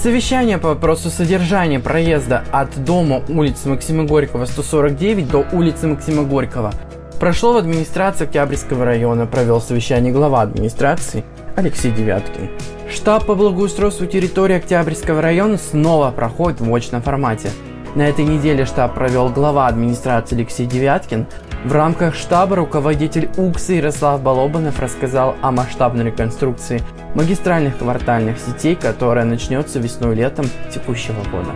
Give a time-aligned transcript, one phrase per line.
[0.00, 6.72] Совещание по вопросу содержания проезда от дома улицы Максима Горького 149 до улицы Максима Горького
[7.18, 11.24] прошло в администрации Октябрьского района, провел совещание глава администрации
[11.56, 12.48] Алексей Девяткин.
[12.88, 17.50] Штаб по благоустройству территории Октябрьского района снова проходит в очном формате.
[17.96, 21.26] На этой неделе штаб провел глава администрации Алексей Девяткин.
[21.64, 26.82] В рамках штаба руководитель УКСа Ярослав Балобанов рассказал о масштабной реконструкции
[27.16, 31.50] магистральных квартальных сетей, которая начнется весной-летом текущего года.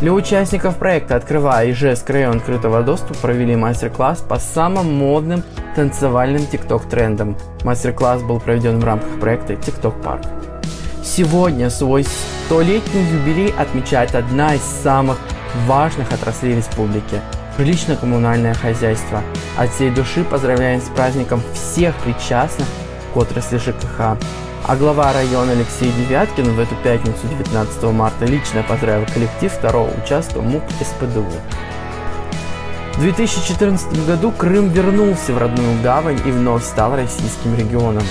[0.00, 5.42] Для участников проекта «Открывая Ижевск район открытого доступа» провели мастер-класс по самым модным
[5.74, 7.36] танцевальным тикток-трендам.
[7.64, 10.22] Мастер-класс был проведен в рамках проекта «Тикток Парк».
[11.02, 12.06] Сегодня свой
[12.46, 15.18] столетний юбилей отмечает одна из самых
[15.66, 17.20] важных отраслей республики–
[17.58, 19.22] жилищно-коммунальное хозяйство.
[19.56, 22.66] От всей души поздравляем с праздником всех причастных
[23.12, 24.16] к отрасли ЖКХ.
[24.64, 30.40] А глава района Алексей Девяткин в эту пятницу 19 марта лично поздравил коллектив второго участка
[30.40, 31.26] МУК СПДУ.
[32.94, 38.04] В 2014 году Крым вернулся в родную гавань и вновь стал российским регионом.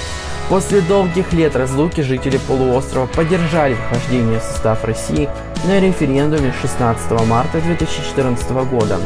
[0.50, 5.30] После долгих лет разлуки жители полуострова поддержали вхождение в состав России
[5.66, 9.00] на референдуме 16 марта 2014 года.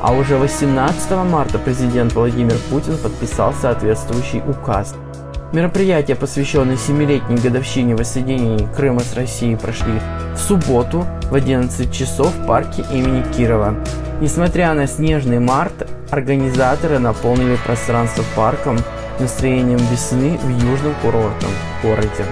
[0.00, 4.94] А уже 18 марта президент Владимир Путин подписал соответствующий указ–
[5.52, 10.00] Мероприятия, посвященные семилетней годовщине воссоединения Крыма с Россией, прошли
[10.34, 13.74] в субботу в 11 часов в парке имени Кирова.
[14.20, 18.78] Несмотря на снежный март, организаторы наполнили пространство парком
[19.20, 22.26] настроением весны в южном курортном городе.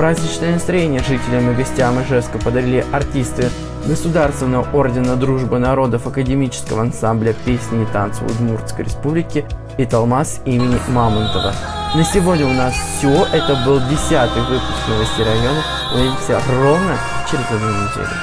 [0.00, 3.50] Праздничное настроение жителям и гостям Ижевска подарили артисты
[3.86, 9.44] Государственного ордена Дружбы народов Академического ансамбля песни и танцев Удмуртской республики
[9.76, 11.52] и Талмаз имени Мамонтова.
[11.94, 13.26] На сегодня у нас все.
[13.26, 15.62] Это был десятый выпуск новостей района.
[15.94, 16.96] Увидимся ровно
[17.30, 18.16] через одну неделю.